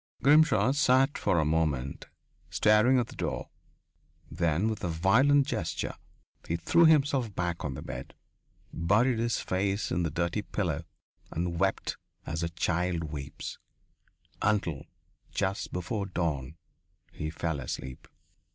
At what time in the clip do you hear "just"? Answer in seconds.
15.29-15.71